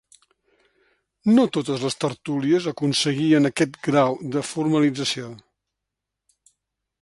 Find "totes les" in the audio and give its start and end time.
1.57-1.97